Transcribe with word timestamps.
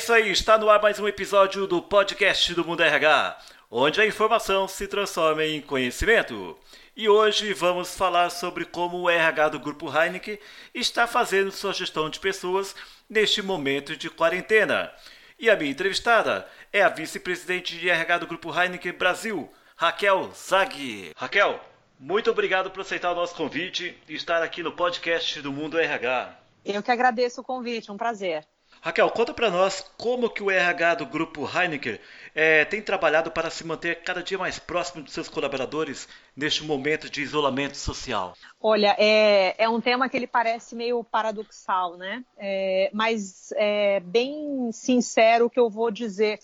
isso 0.00 0.14
aí, 0.14 0.30
está 0.30 0.56
no 0.56 0.70
ar 0.70 0.80
mais 0.80 0.98
um 0.98 1.06
episódio 1.06 1.66
do 1.66 1.82
podcast 1.82 2.54
do 2.54 2.64
Mundo 2.64 2.82
RH, 2.82 3.38
onde 3.70 4.00
a 4.00 4.06
informação 4.06 4.66
se 4.66 4.88
transforma 4.88 5.44
em 5.44 5.60
conhecimento. 5.60 6.56
E 6.96 7.06
hoje 7.06 7.52
vamos 7.52 7.94
falar 7.94 8.30
sobre 8.30 8.64
como 8.64 8.96
o 8.96 9.10
RH 9.10 9.50
do 9.50 9.60
Grupo 9.60 9.94
Heineken 9.94 10.38
está 10.74 11.06
fazendo 11.06 11.52
sua 11.52 11.74
gestão 11.74 12.08
de 12.08 12.18
pessoas 12.18 12.74
neste 13.10 13.42
momento 13.42 13.94
de 13.94 14.08
quarentena. 14.08 14.90
E 15.38 15.50
a 15.50 15.56
minha 15.56 15.70
entrevistada 15.70 16.48
é 16.72 16.80
a 16.80 16.88
vice-presidente 16.88 17.76
de 17.76 17.90
RH 17.90 18.18
do 18.20 18.26
Grupo 18.26 18.58
Heineken 18.58 18.92
Brasil, 18.92 19.52
Raquel 19.76 20.30
Zag. 20.34 21.12
Raquel, 21.14 21.60
muito 21.98 22.30
obrigado 22.30 22.70
por 22.70 22.80
aceitar 22.80 23.12
o 23.12 23.16
nosso 23.16 23.34
convite 23.34 23.94
e 24.08 24.14
estar 24.14 24.42
aqui 24.42 24.62
no 24.62 24.72
podcast 24.72 25.42
do 25.42 25.52
Mundo 25.52 25.78
RH. 25.78 26.38
Eu 26.64 26.82
que 26.82 26.90
agradeço 26.90 27.42
o 27.42 27.44
convite, 27.44 27.92
um 27.92 27.98
prazer. 27.98 28.46
Raquel, 28.82 29.10
conta 29.10 29.34
para 29.34 29.50
nós 29.50 29.84
como 29.98 30.30
que 30.30 30.42
o 30.42 30.50
RH 30.50 30.94
do 30.94 31.06
Grupo 31.06 31.46
Heineken 31.46 31.98
é, 32.34 32.64
tem 32.64 32.80
trabalhado 32.80 33.30
para 33.30 33.50
se 33.50 33.62
manter 33.62 34.02
cada 34.02 34.22
dia 34.22 34.38
mais 34.38 34.58
próximo 34.58 35.02
dos 35.02 35.12
seus 35.12 35.28
colaboradores 35.28 36.08
neste 36.34 36.64
momento 36.64 37.10
de 37.10 37.20
isolamento 37.20 37.76
social. 37.76 38.34
Olha, 38.58 38.96
é, 38.98 39.54
é 39.62 39.68
um 39.68 39.82
tema 39.82 40.08
que 40.08 40.16
ele 40.16 40.26
parece 40.26 40.74
meio 40.74 41.04
paradoxal, 41.04 41.98
né? 41.98 42.24
É, 42.38 42.90
mas 42.94 43.52
é 43.56 44.00
bem 44.00 44.72
sincero 44.72 45.46
o 45.46 45.50
que 45.50 45.60
eu 45.60 45.68
vou 45.68 45.90
dizer. 45.90 46.40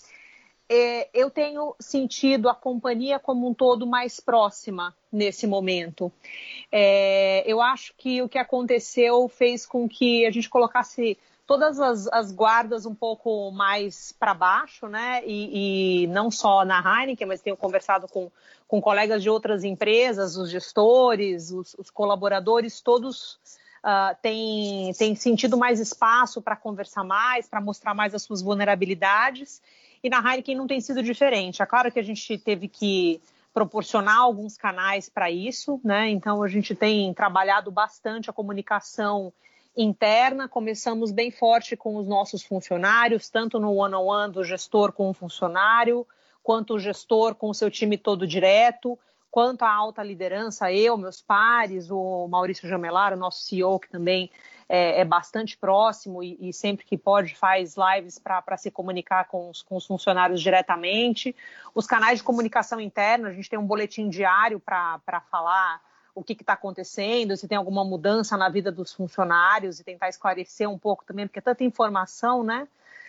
É, 0.69 1.09
eu 1.15 1.31
tenho 1.31 1.75
sentido 1.81 2.51
a 2.51 2.55
companhia 2.55 3.19
como 3.19 3.49
um 3.49 3.55
todo 3.55 3.87
mais 3.87 4.21
próxima 4.21 4.95
nesse 5.11 5.47
momento. 5.47 6.13
É, 6.71 7.45
eu 7.47 7.63
acho 7.63 7.95
que 7.97 8.21
o 8.21 8.29
que 8.29 8.39
aconteceu 8.39 9.27
fez 9.27 9.65
com 9.65 9.89
que 9.89 10.27
a 10.27 10.31
gente 10.31 10.51
colocasse 10.51 11.17
todas 11.47 11.79
as, 11.79 12.09
as 12.09 12.33
guardas 12.33 12.85
um 12.85 12.95
pouco 12.95 13.51
mais 13.53 14.13
para 14.13 14.35
baixo, 14.35 14.89
né? 14.89 15.23
E, 15.25 16.03
e, 16.03 16.07
não 16.09 16.31
só 16.31 16.65
na 16.65 16.81
Heineken, 16.81 17.27
mas 17.27 17.41
tenho 17.41 17.57
conversado 17.57 18.09
com, 18.09 18.31
com 18.67 18.81
colegas 18.81 19.23
de 19.23 19.31
outras 19.31 19.63
empresas, 19.63 20.37
os 20.37 20.51
gestores, 20.51 21.51
os, 21.53 21.75
os 21.79 21.89
colaboradores, 21.89 22.81
todos 22.81 23.39
uh, 23.85 24.17
têm, 24.21 24.93
têm 24.95 25.15
sentido 25.15 25.57
mais 25.57 25.79
espaço 25.79 26.43
para 26.43 26.57
conversar 26.57 27.05
mais, 27.05 27.49
para 27.49 27.61
mostrar 27.61 27.95
mais 27.95 28.13
as 28.15 28.23
suas 28.23 28.43
vulnerabilidades. 28.43 29.63
E 30.03 30.11
na 30.11 30.19
Heineken 30.19 30.57
não 30.57 30.67
tem 30.67 30.81
sido 30.81 31.03
diferente. 31.03 31.63
É 31.63 31.67
claro 31.67 31.93
que 31.93 32.01
a 32.01 32.05
gente 32.05 32.37
teve 32.39 32.67
que 32.67 33.21
proporcionar 33.55 34.19
alguns 34.19 34.59
canais 34.59 35.09
para 35.09 35.31
isso, 35.31 35.81
né? 35.83 36.11
Então 36.11 36.43
a 36.43 36.49
gente 36.49 36.75
tem 36.75 37.15
trabalhado 37.15 37.71
bastante 37.71 38.29
a 38.29 38.33
comunicação 38.33 39.33
interna, 39.77 40.49
começamos 40.49 41.13
bem 41.13 41.31
forte 41.31 41.77
com 41.77 41.97
os 41.97 42.07
nossos 42.07 42.43
funcionários, 42.43 43.29
tanto 43.29 43.61
no 43.61 43.75
one-on-one 43.75 44.25
-on 44.25 44.29
-one 44.29 44.33
do 44.33 44.45
gestor 44.45 44.93
com 44.93 45.11
o 45.11 45.15
funcionário, 45.15 46.07
quanto 46.43 46.75
o 46.75 46.79
gestor 46.79 47.35
com 47.35 47.51
o 47.51 47.55
seu 47.55 47.71
time 47.71 47.99
todo 47.99 48.27
direto, 48.27 48.99
quanto 49.31 49.65
a 49.65 49.71
alta 49.71 50.03
liderança, 50.03 50.73
eu, 50.73 50.97
meus 50.97 51.21
pares, 51.21 51.91
o 51.91 52.27
Maurício 52.29 52.67
Jamelar, 52.67 53.13
o 53.13 53.17
nosso 53.17 53.43
CEO, 53.45 53.79
que 53.79 53.91
também 53.91 54.31
é, 54.69 55.01
é 55.01 55.05
bastante 55.05 55.57
próximo 55.59 56.23
e, 56.23 56.39
e, 56.41 56.53
sempre 56.53 56.87
que 56.87 56.97
pode 56.97 57.35
faz 57.35 57.77
lives 57.77 58.19
para 58.19 58.57
se 58.57 58.71
comunicar 58.71 59.29
com 59.29 59.51
os, 59.51 59.63
com 59.63 59.77
os, 59.77 59.87
funcionários 59.87 60.41
diretamente. 60.41 61.37
Os 61.75 61.87
canais 61.87 62.19
de 62.19 62.25
comunicação 62.25 62.81
interna, 62.81 63.29
a 63.29 63.33
gente 63.33 63.51
tem 63.51 63.59
um 63.59 63.67
boletim 63.67 64.09
diário 64.09 64.59
para 64.59 65.21
falar 65.31 65.83
o 66.17 66.25
que 66.25 66.33
está 66.33 66.55
acontecendo, 66.55 67.37
se 67.37 67.47
tem 67.47 67.59
alguma 67.59 67.85
mudança 67.85 68.39
na 68.39 68.49
vida 68.49 68.73
dos 68.73 68.91
funcionários 68.91 69.79
e 69.79 69.85
tentar 69.85 70.09
esclarecer 70.09 70.69
um 70.69 70.79
pouco 70.79 71.05
também, 71.05 71.27
porque 71.27 71.39
é 71.39 71.43
tanta 71.43 71.63
informação, 71.63 72.43
né? 72.43 72.67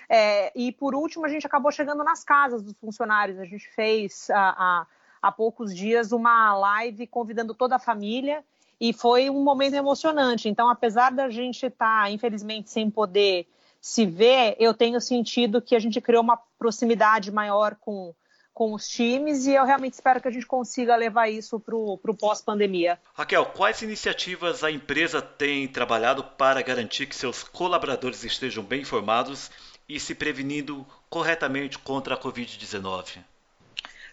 É, 0.10 0.52
e 0.54 0.74
por 0.74 0.94
último, 0.94 1.26
a 1.26 1.30
gente 1.30 1.48
acabou 1.48 1.72
chegando 1.72 2.04
nas 2.04 2.24
casas 2.24 2.62
dos 2.62 2.74
funcionários. 2.74 3.40
A 3.40 3.46
gente 3.46 3.68
fez 3.70 4.30
há, 4.30 4.86
há 5.22 5.32
poucos 5.32 5.74
dias 5.74 6.12
uma 6.12 6.54
live 6.58 7.08
convidando 7.08 7.54
toda 7.54 7.78
a 7.78 7.80
família 7.80 8.44
e 8.80 8.92
foi 8.92 9.30
um 9.30 9.42
momento 9.42 9.76
emocionante. 9.76 10.50
Então, 10.50 10.70
apesar 10.70 11.12
da 11.12 11.30
gente 11.30 11.66
estar, 11.66 12.04
tá, 12.04 12.12
infelizmente, 12.12 12.70
sem 12.70 12.90
poder 12.90 13.48
se 13.80 14.06
ver, 14.06 14.58
eu 14.60 14.74
tenho 14.74 15.00
sentido 15.00 15.62
que 15.62 15.76
a 15.76 15.80
gente 15.80 16.02
criou 16.02 16.22
uma 16.22 16.38
proximidade 16.60 17.32
maior 17.32 17.76
com 17.76 18.14
com 18.58 18.74
os 18.74 18.88
times 18.88 19.46
e 19.46 19.54
eu 19.54 19.64
realmente 19.66 19.94
espero 19.94 20.20
que 20.20 20.28
a 20.28 20.32
gente 20.32 20.48
consiga 20.48 20.96
levar 20.96 21.30
isso 21.30 21.60
para 21.60 21.76
o 21.76 22.18
pós-pandemia. 22.20 23.00
Raquel, 23.14 23.46
quais 23.46 23.84
iniciativas 23.84 24.64
a 24.64 24.72
empresa 24.72 25.22
tem 25.22 25.68
trabalhado 25.68 26.24
para 26.24 26.60
garantir 26.64 27.06
que 27.06 27.16
seus 27.16 27.44
colaboradores 27.44 28.24
estejam 28.24 28.64
bem 28.64 28.82
informados 28.82 29.52
e 29.88 30.00
se 30.00 30.16
prevenindo 30.16 30.84
corretamente 31.08 31.78
contra 31.78 32.16
a 32.16 32.20
Covid-19? 32.20 33.20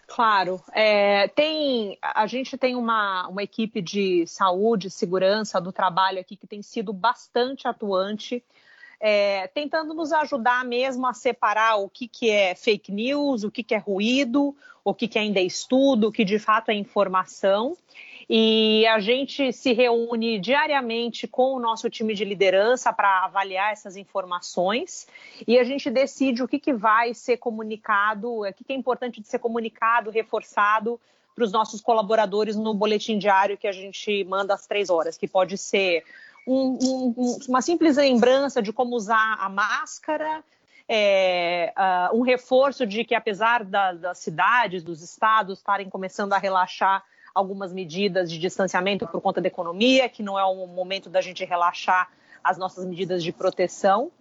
Claro, 0.05 0.61
é, 0.73 1.27
tem, 1.29 1.97
a 1.99 2.27
gente 2.27 2.55
tem 2.55 2.75
uma, 2.75 3.27
uma 3.27 3.41
equipe 3.41 3.81
de 3.81 4.27
saúde 4.27 4.89
e 4.89 4.91
segurança 4.91 5.59
do 5.59 5.71
trabalho 5.71 6.19
aqui 6.19 6.35
que 6.35 6.45
tem 6.45 6.61
sido 6.61 6.93
bastante 6.93 7.67
atuante 7.67 8.43
é, 8.99 9.47
tentando 9.47 9.93
nos 9.93 10.11
ajudar 10.11 10.63
mesmo 10.65 11.05
a 11.05 11.13
separar 11.13 11.75
o 11.77 11.89
que, 11.89 12.07
que 12.07 12.29
é 12.29 12.55
fake 12.55 12.91
news, 12.91 13.43
o 13.43 13.51
que, 13.51 13.63
que 13.63 13.75
é 13.75 13.77
ruído, 13.77 14.55
o 14.83 14.93
que, 14.93 15.07
que 15.07 15.19
ainda 15.19 15.39
é 15.39 15.43
estudo, 15.43 16.07
o 16.07 16.11
que 16.11 16.23
de 16.23 16.39
fato 16.39 16.69
é 16.69 16.73
informação. 16.73 17.77
E 18.27 18.87
a 18.87 18.99
gente 18.99 19.53
se 19.53 19.71
reúne 19.71 20.39
diariamente 20.39 21.27
com 21.27 21.53
o 21.53 21.59
nosso 21.59 21.89
time 21.89 22.15
de 22.15 22.25
liderança 22.25 22.91
para 22.91 23.23
avaliar 23.23 23.71
essas 23.71 23.95
informações 23.95 25.07
e 25.47 25.59
a 25.59 25.63
gente 25.63 25.91
decide 25.91 26.41
o 26.41 26.47
que, 26.47 26.57
que 26.57 26.73
vai 26.73 27.13
ser 27.13 27.37
comunicado, 27.37 28.41
o 28.41 28.53
que, 28.53 28.63
que 28.63 28.73
é 28.73 28.75
importante 28.75 29.21
de 29.21 29.27
ser 29.27 29.37
comunicado, 29.37 30.09
reforçado 30.09 30.99
para 31.35 31.43
os 31.43 31.51
nossos 31.51 31.81
colaboradores 31.81 32.55
no 32.55 32.73
boletim 32.73 33.19
diário 33.19 33.57
que 33.57 33.67
a 33.67 33.71
gente 33.71 34.23
manda 34.23 34.53
às 34.53 34.65
três 34.65 34.89
horas, 34.89 35.17
que 35.17 35.27
pode 35.27 35.57
ser 35.57 36.03
um, 36.47 36.77
um, 36.81 37.37
uma 37.47 37.61
simples 37.61 37.97
lembrança 37.97 38.61
de 38.61 38.71
como 38.71 38.95
usar 38.95 39.37
a 39.39 39.49
máscara, 39.49 40.43
é, 40.87 41.73
uh, 41.75 42.17
um 42.17 42.21
reforço 42.21 42.85
de 42.85 43.03
que, 43.03 43.15
apesar 43.15 43.63
da, 43.63 43.93
das 43.93 44.19
cidades, 44.19 44.83
dos 44.83 45.01
estados 45.01 45.59
estarem 45.59 45.89
começando 45.89 46.33
a 46.33 46.37
relaxar 46.37 47.03
algumas 47.33 47.73
medidas 47.73 48.31
de 48.31 48.37
distanciamento 48.37 49.07
por 49.07 49.19
conta 49.19 49.41
da 49.41 49.47
economia, 49.47 50.07
que 50.07 50.23
não 50.23 50.39
é 50.39 50.45
o 50.45 50.67
momento 50.67 51.09
da 51.09 51.21
gente 51.21 51.43
relaxar 51.43 52.09
as 52.43 52.57
nossas 52.57 52.85
medidas 52.85 53.23
de 53.23 53.31
proteção 53.31 54.11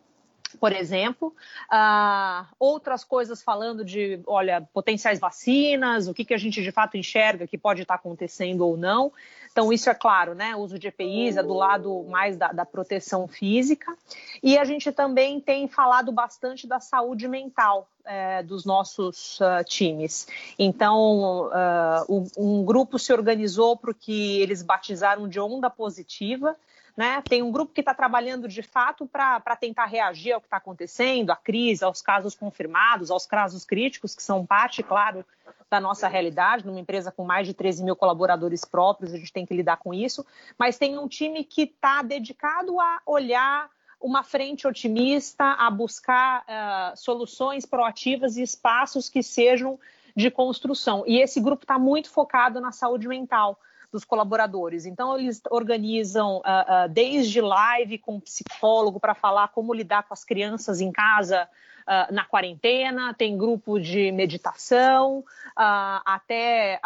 por 0.55 0.73
exemplo. 0.73 1.35
Uh, 1.73 2.47
outras 2.59 3.05
coisas 3.05 3.43
falando 3.43 3.85
de, 3.85 4.21
olha, 4.27 4.67
potenciais 4.73 5.19
vacinas, 5.19 6.09
o 6.09 6.15
que, 6.15 6.25
que 6.25 6.35
a 6.35 6.39
gente 6.39 6.63
de 6.63 6.73
fato 6.73 6.97
enxerga 6.97 7.47
que 7.47 7.59
pode 7.59 7.83
estar 7.83 7.95
acontecendo 7.95 8.67
ou 8.67 8.77
não. 8.77 9.13
Então, 9.55 9.73
isso 9.73 9.89
é 9.89 9.95
claro, 9.95 10.35
né? 10.35 10.57
O 10.57 10.59
uso 10.59 10.81
de 10.81 10.89
EPIs 10.89 11.37
é 11.37 11.43
do 11.43 11.55
lado 11.55 12.05
mais 12.09 12.37
da, 12.37 12.51
da 12.51 12.67
proteção 12.67 13.29
física. 13.29 13.97
E 14.43 14.59
a 14.59 14.65
gente 14.65 14.91
também 14.91 15.41
tem 15.41 15.69
falado 15.69 16.11
bastante 16.11 16.67
da 16.67 16.81
saúde 16.81 17.29
mental 17.29 17.89
é, 18.05 18.43
dos 18.43 18.65
nossos 18.65 19.39
uh, 19.39 19.63
times. 19.65 20.27
Então, 20.59 21.47
uh, 21.47 22.05
um, 22.09 22.27
um 22.37 22.65
grupo 22.65 22.99
se 22.99 23.13
organizou 23.13 23.77
porque 23.77 24.41
eles 24.41 24.61
batizaram 24.61 25.29
de 25.29 25.39
onda 25.39 25.71
positiva 25.71 26.57
né? 26.97 27.23
Tem 27.29 27.43
um 27.43 27.51
grupo 27.51 27.73
que 27.73 27.81
está 27.81 27.93
trabalhando 27.93 28.47
de 28.47 28.63
fato 28.63 29.07
para 29.07 29.57
tentar 29.57 29.87
reagir 29.87 30.33
ao 30.33 30.41
que 30.41 30.47
está 30.47 30.59
acontecendo, 30.59 31.31
à 31.31 31.37
crise, 31.37 31.85
aos 31.85 32.01
casos 32.01 32.35
confirmados, 32.35 33.11
aos 33.11 33.27
casos 33.27 33.65
críticos, 33.65 34.15
que 34.15 34.23
são 34.23 34.47
parte, 34.47 34.83
claro, 34.83 35.25
da 35.69 35.81
nossa 35.81 36.07
realidade. 36.07 36.65
Numa 36.65 36.79
empresa 36.79 37.11
com 37.11 37.25
mais 37.25 37.47
de 37.49 37.55
13 37.55 37.83
mil 37.83 37.97
colaboradores 37.97 38.65
próprios, 38.65 39.13
a 39.13 39.17
gente 39.17 39.33
tem 39.33 39.45
que 39.45 39.55
lidar 39.55 39.79
com 39.79 39.93
isso. 39.93 40.25
Mas 40.57 40.79
tem 40.79 40.97
um 40.97 41.09
time 41.09 41.43
que 41.43 41.63
está 41.63 42.01
dedicado 42.03 42.81
a 42.81 43.01
olhar 43.05 43.69
uma 44.01 44.23
frente 44.23 44.67
otimista, 44.67 45.45
a 45.45 45.71
buscar 45.71 46.43
uh, 46.43 46.97
soluções 46.97 47.65
proativas 47.67 48.37
e 48.37 48.43
espaços 48.43 49.09
que 49.09 49.23
sejam 49.23 49.81
de 50.15 50.31
construção. 50.31 51.03
E 51.07 51.21
esse 51.21 51.41
grupo 51.41 51.65
está 51.65 51.79
muito 51.79 52.09
focado 52.11 52.61
na 52.61 52.71
saúde 52.71 53.09
mental 53.09 53.59
dos 53.95 54.05
colaboradores. 54.05 54.87
Então, 54.87 55.17
eles 55.17 55.41
organizam 55.49 56.39
uh, 56.39 56.41
uh, 56.41 56.89
desde 56.89 57.41
live 57.41 57.97
com 57.99 58.19
psicólogo 58.19 58.99
para 58.99 59.15
falar 59.15 59.49
como 59.49 59.73
lidar 59.73 60.03
com 60.03 60.13
as 60.13 60.25
crianças 60.25 60.81
em 60.81 60.91
casa 60.91 61.49
uh, 61.87 62.13
na 62.13 62.25
quarentena, 62.25 63.15
tem 63.15 63.39
grupo 63.39 63.79
de 63.79 64.11
meditação, 64.11 65.25
até 65.57 66.81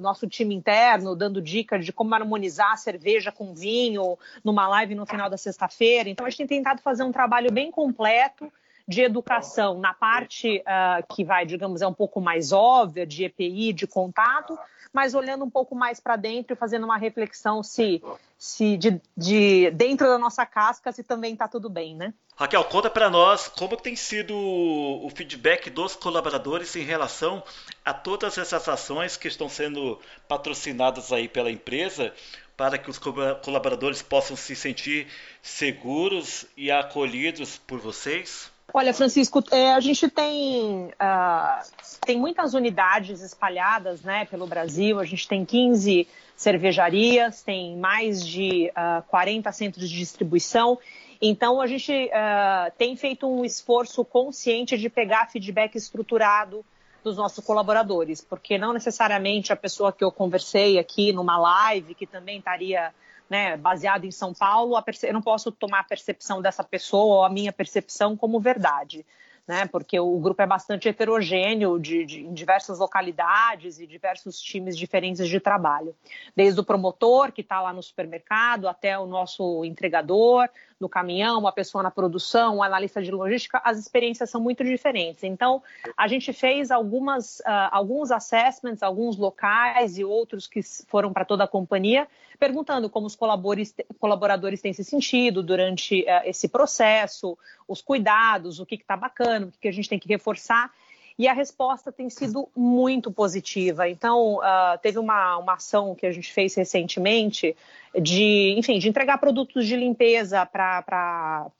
nosso 0.00 0.28
time 0.28 0.54
interno 0.54 1.16
dando 1.16 1.42
dicas 1.42 1.84
de 1.84 1.92
como 1.92 2.14
harmonizar 2.14 2.78
cerveja 2.78 3.32
com 3.32 3.52
vinho 3.52 4.16
numa 4.44 4.68
live 4.68 4.94
no 4.94 5.04
final 5.04 5.28
da 5.28 5.36
sexta-feira. 5.36 6.08
Então, 6.08 6.24
a 6.24 6.30
gente 6.30 6.46
tem 6.46 6.46
tentado 6.46 6.80
fazer 6.80 7.02
um 7.02 7.10
trabalho 7.10 7.50
bem 7.50 7.72
completo 7.72 8.52
de 8.90 9.02
educação 9.02 9.78
na 9.78 9.94
parte 9.94 10.64
uh, 10.66 11.14
que 11.14 11.22
vai, 11.22 11.46
digamos, 11.46 11.80
é 11.80 11.86
um 11.86 11.94
pouco 11.94 12.20
mais 12.20 12.50
óbvia, 12.50 13.06
de 13.06 13.22
EPI, 13.22 13.72
de 13.72 13.86
contato, 13.86 14.58
mas 14.92 15.14
olhando 15.14 15.44
um 15.44 15.48
pouco 15.48 15.76
mais 15.76 16.00
para 16.00 16.16
dentro 16.16 16.54
e 16.54 16.56
fazendo 16.56 16.86
uma 16.86 16.96
reflexão 16.96 17.62
se, 17.62 18.02
se 18.36 18.76
de, 18.76 19.00
de 19.16 19.70
dentro 19.70 20.08
da 20.08 20.18
nossa 20.18 20.44
casca 20.44 20.90
se 20.90 21.04
também 21.04 21.34
está 21.34 21.46
tudo 21.46 21.70
bem, 21.70 21.94
né? 21.94 22.12
Raquel, 22.34 22.64
conta 22.64 22.90
para 22.90 23.08
nós 23.08 23.46
como 23.46 23.76
tem 23.76 23.94
sido 23.94 24.34
o 24.36 25.08
feedback 25.14 25.70
dos 25.70 25.94
colaboradores 25.94 26.74
em 26.74 26.82
relação 26.82 27.44
a 27.84 27.94
todas 27.94 28.38
essas 28.38 28.68
ações 28.68 29.16
que 29.16 29.28
estão 29.28 29.48
sendo 29.48 30.00
patrocinadas 30.26 31.12
aí 31.12 31.28
pela 31.28 31.52
empresa 31.52 32.12
para 32.56 32.76
que 32.76 32.90
os 32.90 32.98
colaboradores 32.98 34.02
possam 34.02 34.36
se 34.36 34.56
sentir 34.56 35.06
seguros 35.40 36.44
e 36.56 36.72
acolhidos 36.72 37.56
por 37.56 37.78
vocês? 37.78 38.50
Olha, 38.72 38.94
Francisco, 38.94 39.42
é, 39.50 39.72
a 39.72 39.80
gente 39.80 40.08
tem, 40.08 40.86
uh, 40.86 41.64
tem 42.06 42.18
muitas 42.18 42.54
unidades 42.54 43.20
espalhadas 43.20 44.02
né, 44.02 44.24
pelo 44.26 44.46
Brasil. 44.46 45.00
A 45.00 45.04
gente 45.04 45.26
tem 45.26 45.44
15 45.44 46.06
cervejarias, 46.36 47.42
tem 47.42 47.76
mais 47.76 48.26
de 48.26 48.68
uh, 48.68 48.72
ah, 48.74 49.04
40 49.08 49.52
centros 49.52 49.90
de 49.90 49.98
distribuição. 49.98 50.78
Então, 51.20 51.60
a 51.60 51.66
gente 51.66 51.92
uh, 51.92 52.72
tem 52.78 52.96
feito 52.96 53.28
um 53.28 53.44
esforço 53.44 54.04
consciente 54.04 54.78
de 54.78 54.88
pegar 54.88 55.30
feedback 55.30 55.74
estruturado 55.74 56.64
dos 57.04 57.16
nossos 57.16 57.44
colaboradores, 57.44 58.20
porque 58.20 58.56
não 58.56 58.72
necessariamente 58.72 59.52
a 59.52 59.56
pessoa 59.56 59.92
que 59.92 60.04
eu 60.04 60.12
conversei 60.12 60.78
aqui 60.78 61.12
numa 61.12 61.36
live, 61.38 61.94
que 61.94 62.06
também 62.06 62.38
estaria 62.38 62.92
né, 63.30 63.56
baseado 63.56 64.04
em 64.04 64.10
São 64.10 64.34
Paulo, 64.34 64.74
eu 65.04 65.12
não 65.12 65.22
posso 65.22 65.52
tomar 65.52 65.80
a 65.80 65.84
percepção 65.84 66.42
dessa 66.42 66.64
pessoa 66.64 67.18
ou 67.18 67.24
a 67.24 67.30
minha 67.30 67.52
percepção 67.52 68.16
como 68.16 68.40
verdade. 68.40 69.06
Né, 69.48 69.66
porque 69.66 69.98
o 69.98 70.16
grupo 70.20 70.40
é 70.42 70.46
bastante 70.46 70.88
heterogêneo 70.88 71.76
de, 71.76 72.04
de, 72.04 72.20
em 72.20 72.32
diversas 72.32 72.78
localidades 72.78 73.80
e 73.80 73.86
diversos 73.86 74.40
times 74.40 74.78
diferentes 74.78 75.26
de 75.26 75.40
trabalho. 75.40 75.92
Desde 76.36 76.60
o 76.60 76.64
promotor, 76.64 77.32
que 77.32 77.40
está 77.40 77.60
lá 77.60 77.72
no 77.72 77.82
supermercado, 77.82 78.68
até 78.68 78.96
o 78.96 79.06
nosso 79.06 79.64
entregador, 79.64 80.48
no 80.78 80.88
caminhão, 80.88 81.40
uma 81.40 81.50
pessoa 81.50 81.82
na 81.82 81.90
produção, 81.90 82.58
um 82.58 82.62
analista 82.62 83.02
de 83.02 83.10
logística, 83.10 83.60
as 83.64 83.76
experiências 83.76 84.30
são 84.30 84.40
muito 84.40 84.62
diferentes. 84.62 85.24
Então, 85.24 85.60
a 85.96 86.06
gente 86.06 86.32
fez 86.32 86.70
algumas, 86.70 87.40
uh, 87.40 87.68
alguns 87.72 88.12
assessments, 88.12 88.84
alguns 88.84 89.16
locais 89.16 89.98
e 89.98 90.04
outros 90.04 90.46
que 90.46 90.62
foram 90.86 91.12
para 91.12 91.24
toda 91.24 91.42
a 91.42 91.48
companhia, 91.48 92.06
perguntando 92.40 92.88
como 92.88 93.06
os 93.06 93.14
colaboradores 93.14 94.60
têm 94.62 94.72
se 94.72 94.82
sentido 94.82 95.42
durante 95.42 96.00
uh, 96.00 96.22
esse 96.24 96.48
processo, 96.48 97.36
os 97.68 97.82
cuidados, 97.82 98.58
o 98.58 98.66
que 98.66 98.76
está 98.76 98.96
bacana, 98.96 99.46
o 99.46 99.52
que, 99.52 99.58
que 99.60 99.68
a 99.68 99.72
gente 99.72 99.88
tem 99.88 99.98
que 99.98 100.08
reforçar 100.08 100.72
e 101.18 101.28
a 101.28 101.34
resposta 101.34 101.92
tem 101.92 102.08
sido 102.08 102.48
muito 102.56 103.12
positiva. 103.12 103.86
Então, 103.86 104.36
uh, 104.36 104.78
teve 104.80 104.98
uma, 104.98 105.36
uma 105.36 105.52
ação 105.52 105.94
que 105.94 106.06
a 106.06 106.12
gente 106.12 106.32
fez 106.32 106.54
recentemente 106.54 107.54
de, 108.00 108.54
enfim, 108.56 108.78
de 108.78 108.88
entregar 108.88 109.18
produtos 109.18 109.66
de 109.66 109.76
limpeza 109.76 110.46
para 110.46 111.50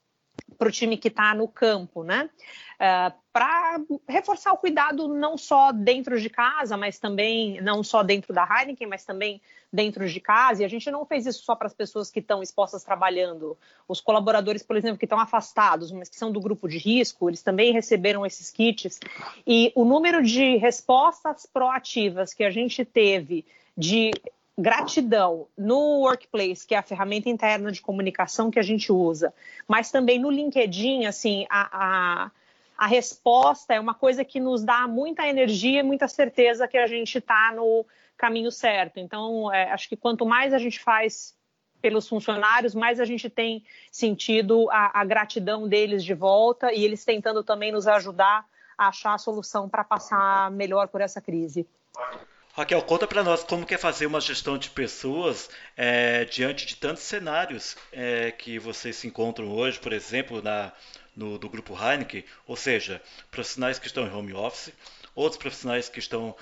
o 0.68 0.72
time 0.72 0.96
que 0.96 1.08
está 1.08 1.34
no 1.34 1.48
campo, 1.48 2.02
né? 2.04 2.24
Uh, 2.24 2.82
ah, 2.82 3.12
para 3.32 3.80
reforçar 4.08 4.52
o 4.52 4.56
cuidado 4.56 5.06
não 5.06 5.36
só 5.36 5.70
dentro 5.70 6.18
de 6.18 6.28
casa, 6.30 6.76
mas 6.76 6.98
também 6.98 7.60
não 7.60 7.82
só 7.84 8.02
dentro 8.02 8.32
da 8.32 8.42
Heineken, 8.42 8.88
mas 8.88 9.04
também 9.04 9.40
dentro 9.72 10.08
de 10.08 10.18
casa. 10.18 10.62
E 10.62 10.64
a 10.64 10.68
gente 10.68 10.90
não 10.90 11.04
fez 11.04 11.26
isso 11.26 11.42
só 11.44 11.54
para 11.54 11.66
as 11.66 11.74
pessoas 11.74 12.10
que 12.10 12.20
estão 12.20 12.42
expostas 12.42 12.82
trabalhando. 12.82 13.56
Os 13.86 14.00
colaboradores, 14.00 14.62
por 14.62 14.76
exemplo, 14.76 14.98
que 14.98 15.04
estão 15.04 15.20
afastados, 15.20 15.92
mas 15.92 16.08
que 16.08 16.16
são 16.16 16.32
do 16.32 16.40
grupo 16.40 16.66
de 16.68 16.78
risco, 16.78 17.28
eles 17.28 17.42
também 17.42 17.72
receberam 17.72 18.24
esses 18.26 18.50
kits. 18.50 18.98
E 19.46 19.72
o 19.76 19.84
número 19.84 20.22
de 20.22 20.56
respostas 20.56 21.46
proativas 21.46 22.34
que 22.34 22.42
a 22.42 22.50
gente 22.50 22.84
teve 22.84 23.44
de 23.76 24.10
gratidão 24.60 25.48
no 25.56 26.00
Workplace, 26.00 26.66
que 26.66 26.74
é 26.74 26.78
a 26.78 26.82
ferramenta 26.82 27.28
interna 27.28 27.72
de 27.72 27.80
comunicação 27.80 28.50
que 28.50 28.58
a 28.58 28.62
gente 28.62 28.92
usa, 28.92 29.32
mas 29.66 29.90
também 29.90 30.18
no 30.18 30.30
LinkedIn, 30.30 31.06
assim, 31.06 31.46
a, 31.48 32.24
a, 32.24 32.30
a 32.76 32.86
resposta 32.86 33.74
é 33.74 33.80
uma 33.80 33.94
coisa 33.94 34.24
que 34.24 34.38
nos 34.38 34.62
dá 34.62 34.86
muita 34.86 35.26
energia 35.26 35.80
e 35.80 35.82
muita 35.82 36.06
certeza 36.08 36.68
que 36.68 36.76
a 36.76 36.86
gente 36.86 37.18
está 37.18 37.52
no 37.54 37.86
caminho 38.16 38.52
certo. 38.52 39.00
Então, 39.00 39.52
é, 39.52 39.70
acho 39.70 39.88
que 39.88 39.96
quanto 39.96 40.26
mais 40.26 40.52
a 40.52 40.58
gente 40.58 40.78
faz 40.78 41.34
pelos 41.80 42.06
funcionários, 42.06 42.74
mais 42.74 43.00
a 43.00 43.06
gente 43.06 43.30
tem 43.30 43.64
sentido 43.90 44.70
a, 44.70 45.00
a 45.00 45.04
gratidão 45.04 45.66
deles 45.66 46.04
de 46.04 46.12
volta 46.12 46.72
e 46.72 46.84
eles 46.84 47.04
tentando 47.04 47.42
também 47.42 47.72
nos 47.72 47.88
ajudar 47.88 48.44
a 48.76 48.88
achar 48.88 49.14
a 49.14 49.18
solução 49.18 49.68
para 49.68 49.82
passar 49.82 50.50
melhor 50.50 50.88
por 50.88 51.00
essa 51.00 51.20
crise. 51.20 51.66
Raquel, 52.52 52.82
conta 52.82 53.06
para 53.06 53.22
nós 53.22 53.44
como 53.44 53.64
que 53.64 53.74
é 53.74 53.78
fazer 53.78 54.06
uma 54.06 54.20
gestão 54.20 54.58
de 54.58 54.70
pessoas 54.70 55.48
é, 55.76 56.24
diante 56.24 56.66
de 56.66 56.76
tantos 56.76 57.04
cenários 57.04 57.76
é, 57.92 58.32
que 58.32 58.58
vocês 58.58 58.96
se 58.96 59.06
encontram 59.06 59.52
hoje, 59.52 59.78
por 59.78 59.92
exemplo, 59.92 60.42
na, 60.42 60.72
no, 61.14 61.38
do 61.38 61.48
grupo 61.48 61.74
Heineken, 61.74 62.24
ou 62.46 62.56
seja, 62.56 63.00
profissionais 63.30 63.78
que 63.78 63.86
estão 63.86 64.04
em 64.04 64.12
home 64.12 64.34
office, 64.34 64.72
outros 65.14 65.40
profissionais 65.40 65.88
que 65.88 66.00
estão 66.00 66.34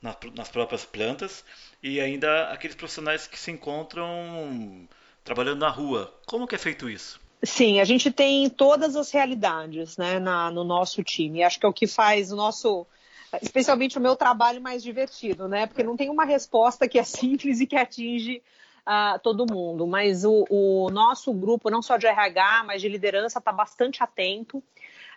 na, 0.00 0.16
nas 0.34 0.48
próprias 0.48 0.84
plantas 0.84 1.44
e 1.82 2.00
ainda 2.00 2.50
aqueles 2.50 2.76
profissionais 2.76 3.26
que 3.26 3.38
se 3.38 3.50
encontram 3.50 4.88
trabalhando 5.24 5.60
na 5.60 5.68
rua. 5.68 6.14
Como 6.24 6.46
que 6.46 6.54
é 6.54 6.58
feito 6.58 6.88
isso? 6.88 7.20
Sim, 7.42 7.80
a 7.80 7.84
gente 7.84 8.10
tem 8.10 8.48
todas 8.48 8.96
as 8.96 9.10
realidades 9.10 9.96
né, 9.96 10.18
na, 10.18 10.50
no 10.50 10.64
nosso 10.64 11.02
time. 11.02 11.42
Acho 11.42 11.58
que 11.58 11.66
é 11.66 11.68
o 11.68 11.72
que 11.72 11.86
faz 11.86 12.32
o 12.32 12.36
nosso 12.36 12.86
especialmente 13.42 13.98
o 13.98 14.00
meu 14.00 14.16
trabalho 14.16 14.60
mais 14.60 14.82
divertido, 14.82 15.48
né? 15.48 15.66
Porque 15.66 15.82
não 15.82 15.96
tem 15.96 16.10
uma 16.10 16.24
resposta 16.24 16.88
que 16.88 16.98
é 16.98 17.04
simples 17.04 17.60
e 17.60 17.66
que 17.66 17.76
atinge 17.76 18.42
uh, 18.86 19.18
todo 19.20 19.50
mundo. 19.50 19.86
Mas 19.86 20.24
o, 20.24 20.44
o, 20.48 20.90
nosso 20.90 21.32
grupo, 21.32 21.70
não 21.70 21.82
só 21.82 21.96
de 21.96 22.06
RH, 22.06 22.64
mas 22.64 22.80
de 22.80 22.88
liderança, 22.88 23.38
está 23.38 23.52
bastante 23.52 24.02
atento. 24.02 24.62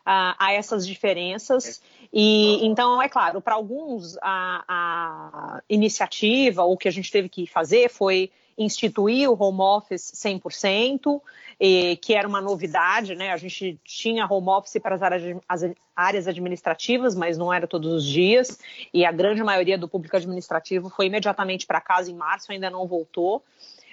Uh, 0.01 0.33
a 0.39 0.51
essas 0.51 0.87
diferenças. 0.87 1.79
E 2.11 2.65
então, 2.65 2.99
é 2.99 3.07
claro, 3.07 3.39
para 3.39 3.53
alguns 3.53 4.17
a, 4.19 4.63
a, 4.67 5.61
iniciativa, 5.69 6.63
o 6.63 6.75
que 6.75 6.87
a 6.87 6.91
gente 6.91 7.11
teve 7.11 7.29
que 7.29 7.45
fazer 7.45 7.87
foi 7.87 8.31
instituir 8.57 9.29
o 9.29 9.37
home 9.39 9.61
office 9.61 10.11
100%, 10.15 11.21
e, 11.63 11.95
que 11.97 12.15
era 12.15 12.27
uma 12.27 12.41
novidade, 12.41 13.13
né? 13.13 13.31
A 13.31 13.37
gente 13.37 13.79
tinha 13.85 14.25
home 14.25 14.49
office 14.49 14.81
para 14.81 14.95
as 14.95 15.03
áreas, 15.03 15.37
as 15.47 15.61
áreas 15.95 16.27
administrativas, 16.27 17.13
mas 17.13 17.37
não 17.37 17.53
era 17.53 17.67
todos 17.67 17.93
os 17.93 18.03
dias, 18.03 18.57
e 18.91 19.05
a 19.05 19.11
grande 19.11 19.43
maioria 19.43 19.77
do 19.77 19.87
público 19.87 20.17
administrativo 20.17 20.89
foi 20.89 21.05
imediatamente 21.05 21.67
para 21.67 21.79
casa 21.79 22.09
em 22.09 22.15
março, 22.15 22.51
ainda 22.51 22.71
não 22.71 22.87
voltou. 22.87 23.43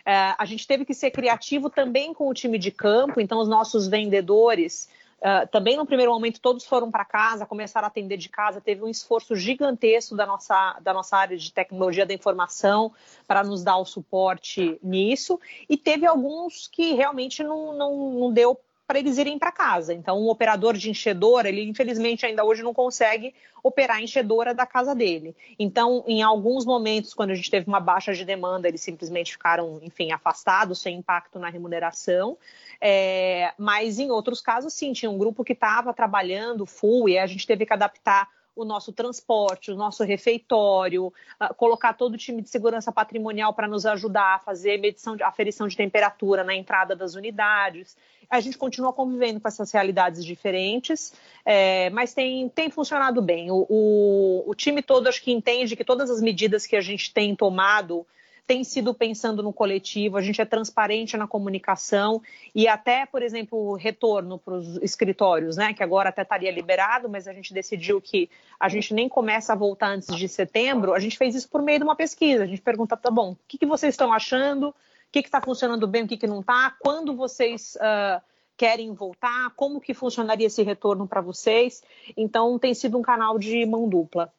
É, 0.06 0.35
a 0.38 0.47
gente 0.47 0.67
teve 0.67 0.87
que 0.87 0.94
ser 0.94 1.11
criativo 1.11 1.69
também 1.69 2.15
com 2.15 2.27
o 2.27 2.32
time 2.32 2.58
de 2.58 2.70
campo, 2.70 3.20
então 3.20 3.39
os 3.39 3.48
nossos 3.48 3.87
vendedores 3.87 4.89
Uh, 5.19 5.48
também 5.51 5.77
no 5.77 5.84
primeiro 5.84 6.13
momento 6.13 6.41
todos 6.41 6.65
foram 6.65 6.93
para 6.93 7.05
casa, 7.05 7.44
começaram 7.44 7.87
a 7.87 7.89
atender 7.89 8.17
de 8.17 8.29
casa, 8.29 8.60
teve 8.60 8.84
um 8.84 8.89
esforço 8.89 9.34
gigantesco 9.34 10.15
da 10.15 10.25
nossa, 10.25 10.79
da 10.81 10.94
nossa 10.94 11.17
área 11.17 11.37
de 11.37 11.53
tecnologia 11.53 12.06
da 12.06 12.15
informação 12.15 12.93
para 13.27 13.43
nos 13.43 13.65
dar 13.65 13.79
o 13.79 13.84
suporte 13.84 14.79
nisso, 14.81 15.41
e 15.69 15.77
teve 15.77 16.06
alguns 16.06 16.69
que 16.69 16.93
realmente 16.93 17.43
não, 17.43 17.72
não, 17.77 18.10
não 18.13 18.32
deu 18.32 18.60
para 18.88 18.98
eles 18.98 19.18
irem 19.18 19.38
para 19.38 19.52
casa. 19.52 19.92
Então, 19.92 20.18
um 20.18 20.30
operador 20.30 20.74
de 20.74 20.88
enchedora, 20.88 21.46
ele 21.46 21.62
infelizmente 21.62 22.24
ainda 22.24 22.42
hoje 22.42 22.62
não 22.62 22.72
consegue 22.72 23.34
operar 23.62 23.98
a 23.98 24.02
enchedora 24.02 24.54
da 24.54 24.64
casa 24.64 24.94
dele. 24.94 25.36
Então, 25.58 26.02
em 26.06 26.22
alguns 26.22 26.64
momentos, 26.64 27.12
quando 27.12 27.30
a 27.30 27.34
gente 27.34 27.50
teve 27.50 27.68
uma 27.68 27.80
baixa 27.80 28.14
de 28.14 28.24
demanda, 28.24 28.66
eles 28.66 28.80
simplesmente 28.80 29.32
ficaram, 29.32 29.78
enfim, 29.82 30.10
afastados, 30.10 30.80
sem 30.80 30.96
impacto 30.96 31.38
na 31.38 31.50
remuneração. 31.50 32.38
É, 32.80 33.52
mas 33.58 33.98
em 33.98 34.10
outros 34.10 34.40
casos, 34.40 34.72
sim, 34.72 34.94
tinha 34.94 35.10
um 35.10 35.18
grupo 35.18 35.44
que 35.44 35.52
estava 35.52 35.92
trabalhando 35.92 36.64
full 36.64 37.10
e 37.10 37.18
a 37.18 37.26
gente 37.26 37.46
teve 37.46 37.66
que 37.66 37.72
adaptar 37.74 38.26
o 38.58 38.65
nosso 38.65 38.93
transporte, 38.93 39.70
o 39.70 39.77
nosso 39.77 40.03
refeitório, 40.03 41.06
uh, 41.06 41.55
colocar 41.55 41.94
todo 41.94 42.15
o 42.15 42.19
time 42.19 42.43
de 42.43 42.48
segurança 42.48 42.91
patrimonial 42.91 43.55
para 43.55 43.69
nos 43.69 43.86
ajudar 43.86 44.34
a 44.34 44.38
fazer 44.41 44.79
medição 44.79 45.17
de, 45.17 45.22
aferição 45.22 45.69
de 45.69 45.77
temperatura 45.77 46.43
na 46.43 46.55
entrada 46.55 46.96
das 46.96 47.15
unidades. 47.15 47.96
A 48.29 48.41
gente 48.41 48.58
continua 48.58 48.93
convivendo 48.93 49.41
com 49.41 49.48
essas 49.48 49.70
realidades 49.70 50.24
diferentes, 50.24 51.15
é, 51.44 51.88
mas 51.91 52.12
tem, 52.12 52.48
tem 52.48 52.69
funcionado 52.69 53.22
bem. 53.22 53.50
O, 53.50 53.65
o, 53.69 54.44
o 54.46 54.55
time 54.55 54.82
todo 54.82 55.08
acho 55.08 55.22
que 55.22 55.32
entende 55.32 55.77
que 55.77 55.84
todas 55.84 56.10
as 56.10 56.20
medidas 56.20 56.67
que 56.67 56.77
a 56.77 56.81
gente 56.81 57.15
tem 57.15 57.34
tomado 57.34 58.05
tem 58.48 58.64
sido 58.64 58.94
pensando 58.94 59.43
no 59.43 59.52
coletivo, 59.52 60.17
a 60.17 60.22
gente 60.22 60.40
é 60.40 60.44
transparente 60.46 61.19
na 61.19 61.28
comunicação 61.28 62.22
e 62.55 62.67
até, 62.67 63.05
por 63.05 63.22
exemplo, 63.22 63.74
retorno 63.74 64.38
para 64.38 64.55
os 64.55 64.78
escritórios, 64.78 65.58
né? 65.58 65.74
Que 65.74 65.82
agora 65.82 66.08
até 66.08 66.22
estaria 66.22 66.50
liberado, 66.50 67.10
mas 67.10 67.28
a 67.28 67.34
gente 67.34 67.52
decidiu 67.52 68.00
que 68.00 68.31
a 68.58 68.67
gente 68.70 68.94
nem 68.94 69.06
começa 69.06 69.52
a 69.52 69.56
voltar 69.56 69.88
antes 69.88 70.17
de 70.17 70.26
setembro. 70.26 70.94
A 70.94 70.98
gente 70.98 71.19
fez 71.19 71.34
isso 71.34 71.46
por 71.50 71.60
meio 71.60 71.78
de 71.78 71.84
uma 71.84 71.94
pesquisa. 71.94 72.44
A 72.44 72.46
gente 72.46 72.62
pergunta, 72.62 72.96
tá 72.96 73.10
bom, 73.10 73.32
o 73.32 73.38
que, 73.46 73.58
que 73.58 73.67
vocês 73.67 73.93
estão 73.93 74.14
achando? 74.14 74.70
O 74.70 74.74
que 75.12 75.19
está 75.19 75.43
funcionando 75.43 75.86
bem, 75.86 76.05
o 76.05 76.08
que, 76.08 76.17
que 76.17 76.26
não 76.26 76.40
está? 76.40 76.74
Quando 76.81 77.14
vocês 77.14 77.76
uh, 77.76 78.22
querem 78.56 78.94
voltar? 78.94 79.52
Como 79.56 79.78
que 79.78 79.93
funcionaria 79.93 80.46
esse 80.46 80.62
retorno 80.62 81.06
para 81.06 81.20
vocês? 81.20 81.82
Então 82.17 82.58
tem 82.58 82.72
sido 82.72 82.96
um 82.96 83.02
canal 83.02 83.38
de 83.38 83.67
mão 83.67 83.86
dupla. 83.86 84.32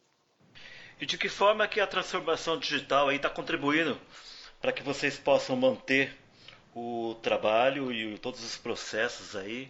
E 1.00 1.06
de 1.06 1.18
que 1.18 1.30
forma 1.30 1.68
que 1.68 1.80
a 1.80 1.88
transformação 1.88 2.58
digital 2.58 3.12
está 3.12 3.30
contribuindo 3.30 3.98
para 4.62 4.72
que 4.72 4.84
vocês 4.84 5.18
possam 5.18 5.56
manter 5.56 6.14
o 6.76 7.16
trabalho 7.22 7.92
e 7.92 8.18
todos 8.18 8.44
os 8.44 8.58
processos 8.58 9.36
aí 9.36 9.70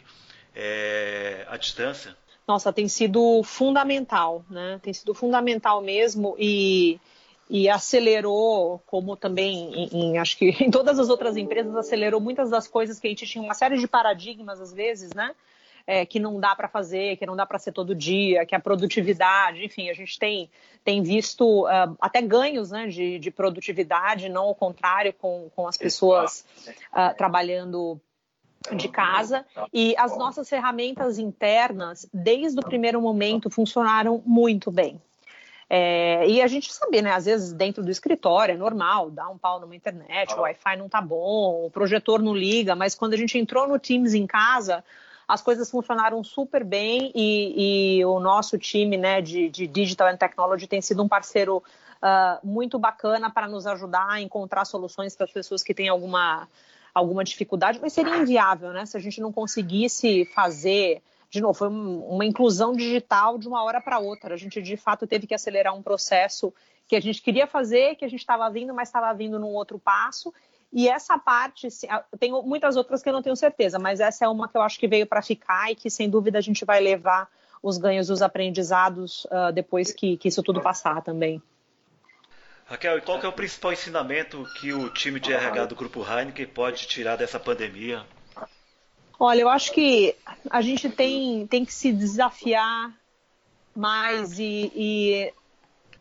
é, 0.56 1.46
à 1.48 1.56
distância? 1.58 2.16
Nossa, 2.48 2.74
tem 2.74 2.88
sido 2.88 3.44
fundamental, 3.44 4.44
né? 4.50 4.80
Tem 4.82 4.92
sido 4.92 5.14
fundamental 5.14 5.82
mesmo 5.82 6.36
e, 6.40 7.00
e 7.48 7.70
acelerou, 7.70 8.82
como 8.88 9.16
também 9.16 9.72
em, 9.72 9.90
em, 9.94 10.18
acho 10.18 10.36
que 10.36 10.50
em 10.64 10.72
todas 10.72 10.98
as 10.98 11.10
outras 11.10 11.38
empresas 11.38 11.76
acelerou 11.76 12.20
muitas 12.20 12.50
das 12.50 12.68
coisas 12.68 13.00
que 13.00 13.06
a 13.06 13.10
gente 13.12 13.28
tinha 13.28 13.44
uma 13.44 13.54
série 13.54 13.78
de 13.78 13.88
paradigmas 13.88 14.60
às 14.60 14.74
vezes, 14.74 15.14
né? 15.14 15.36
É, 15.86 16.06
que 16.06 16.20
não 16.20 16.40
dá 16.40 16.56
para 16.56 16.68
fazer, 16.68 17.18
que 17.18 17.26
não 17.26 17.36
dá 17.36 17.46
para 17.46 17.60
ser 17.60 17.72
todo 17.72 17.96
dia, 17.96 18.46
que 18.46 18.56
a 18.56 18.60
produtividade, 18.60 19.64
enfim, 19.64 19.90
a 19.90 19.94
gente 19.94 20.18
tem, 20.18 20.50
tem 20.84 21.02
visto 21.02 21.66
uh, 21.66 21.96
até 22.00 22.22
ganhos 22.22 22.72
né, 22.72 22.88
de, 22.88 23.20
de, 23.20 23.32
produtividade, 23.32 24.30
não 24.30 24.50
o 24.50 24.56
contrário, 24.56 25.14
com, 25.14 25.50
com 25.56 25.68
as 25.68 25.78
pessoas 25.78 26.46
uh, 26.94 27.16
trabalhando 27.18 28.00
de 28.76 28.90
casa 28.90 29.46
e 29.74 29.96
as 29.98 30.18
nossas 30.18 30.50
ferramentas 30.50 31.18
internas, 31.18 32.08
desde 32.14 32.60
o 32.60 32.64
primeiro 32.64 33.02
momento, 33.02 33.50
funcionaram 33.50 34.22
muito 34.26 34.70
bem. 34.70 35.02
É, 35.70 36.28
e 36.28 36.42
a 36.42 36.48
gente 36.48 36.74
sabe, 36.74 37.00
né? 37.00 37.12
Às 37.12 37.26
vezes 37.26 37.54
dentro 37.54 37.84
do 37.84 37.92
escritório 37.92 38.54
é 38.54 38.58
normal, 38.58 39.12
dá 39.12 39.30
um 39.30 39.38
pau 39.38 39.60
numa 39.60 39.76
internet, 39.76 40.34
o 40.34 40.42
Wi-Fi 40.42 40.76
não 40.78 40.90
tá 40.90 41.00
bom, 41.00 41.66
o 41.66 41.70
projetor 41.70 42.24
não 42.24 42.36
liga, 42.36 42.76
mas 42.76 42.96
quando 42.96 43.14
a 43.14 43.18
gente 43.18 43.38
entrou 43.38 43.68
no 43.68 43.78
Teams 43.78 44.16
em 44.16 44.26
casa, 44.26 44.84
as 45.30 45.44
coisas 45.44 45.70
funcionaram 45.70 46.24
super 46.24 46.64
bem 46.64 47.12
e, 47.14 48.00
e 48.00 48.06
o 48.06 48.20
nosso 48.20 48.58
time 48.58 48.98
né, 48.98 49.22
de, 49.22 49.48
de, 49.48 49.68
Digital 49.68 50.08
and 50.08 50.18
Technology 50.18 50.66
tem 50.66 50.82
sido 50.82 51.04
um 51.04 51.08
parceiro 51.08 51.58
uh, 51.58 52.44
muito 52.44 52.80
bacana 52.80 53.30
para 53.30 53.48
nos 53.48 53.68
ajudar 53.68 54.08
a 54.10 54.20
encontrar 54.20 54.66
soluções 54.66 55.16
para 55.16 55.26
as 55.26 55.32
pessoas 55.32 55.62
que 55.62 55.72
têm 55.72 55.88
alguma, 55.88 56.48
alguma 56.96 57.24
dificuldade, 57.24 57.78
mas 57.80 57.94
seria 57.94 58.18
inviável 58.18 58.74
né, 58.74 58.88
se 58.88 58.98
a 58.98 59.00
gente 59.00 59.22
não 59.22 59.32
conseguisse 59.32 60.26
fazer. 60.34 61.00
De 61.30 61.40
novo, 61.42 61.54
foi 61.54 61.68
uma 61.68 62.26
inclusão 62.26 62.74
digital 62.74 63.38
de 63.38 63.48
uma 63.48 63.64
hora 63.64 63.80
para 63.80 64.00
outra. 64.00 64.34
A 64.34 64.38
gente, 64.38 64.60
de 64.64 64.76
fato, 64.76 65.06
teve 65.06 65.28
que 65.28 65.36
acelerar 65.36 65.76
um 65.76 65.84
processo 65.84 66.52
que 66.88 66.96
a 66.96 67.00
gente 67.00 67.22
queria 67.22 67.46
fazer, 67.46 67.98
que 67.98 68.04
a 68.04 68.10
gente 68.10 68.22
estava 68.22 68.50
vindo, 68.50 68.74
mas 68.74 68.90
estava 68.90 69.14
vindo 69.14 69.38
num 69.38 69.54
outro 69.54 69.78
passo. 69.78 70.34
E 70.72 70.88
essa 70.88 71.18
parte, 71.18 71.68
tenho 72.20 72.44
muitas 72.44 72.76
outras 72.76 73.02
que 73.02 73.10
eu 73.10 73.14
não 73.14 73.24
tenho 73.24 73.36
certeza, 73.36 73.80
mas 73.80 74.00
essa 74.00 74.26
é 74.26 74.28
uma 74.28 74.48
que 74.48 74.56
eu 74.56 74.62
acho 74.62 74.80
que 74.80 74.88
veio 74.88 75.08
para 75.08 75.22
ficar 75.22 75.72
e 75.72 75.76
que 75.76 75.90
sem 75.90 76.10
dúvida 76.10 76.38
a 76.38 76.42
gente 76.42 76.64
vai 76.64 76.80
levar 76.80 77.28
os 77.62 77.78
ganhos, 77.78 78.10
os 78.10 78.22
aprendizados 78.22 79.26
uh, 79.26 79.52
depois 79.52 79.92
que, 79.92 80.16
que 80.18 80.28
isso 80.28 80.44
tudo 80.44 80.62
passar 80.62 81.02
também. 81.02 81.42
Raquel, 82.66 83.00
e 83.00 83.02
qual 83.02 83.20
é 83.20 83.28
o 83.28 83.34
principal 83.34 83.74
ensinamento 83.74 84.46
que 84.62 84.72
o 84.72 84.90
time 84.94 85.20
de 85.20 85.34
RH 85.34 85.66
do 85.66 85.76
Grupo 85.76 86.06
Heineken 86.08 86.46
pode 86.46 86.88
tirar 86.88 87.16
dessa 87.16 87.40
pandemia? 87.40 88.06
Olha, 89.20 89.42
eu 89.42 89.50
acho 89.50 89.74
que 89.74 90.16
a 90.50 90.62
gente 90.62 90.88
tem, 90.88 91.48
tem 91.48 91.66
que 91.66 91.74
se 91.74 91.92
desafiar 91.92 92.94
mais 93.76 94.38
e, 94.38 94.72
e 94.76 95.34